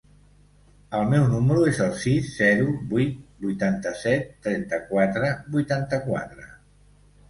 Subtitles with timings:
[0.99, 6.55] El meu número es el sis, zero, vuit, vuitanta-set, trenta-quatre, vuitanta-quatre.